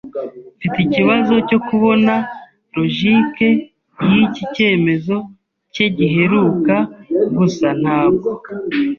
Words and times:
Mfite 0.57 0.77
ikibazo 0.83 1.33
cyo 1.49 1.59
kubona 1.67 2.13
logique 2.77 3.47
yiki 4.09 4.43
cyemezo 4.55 5.17
cye 5.73 5.85
giheruka. 5.97 6.75
Gusa 7.37 7.67
ntabwo 7.81 8.27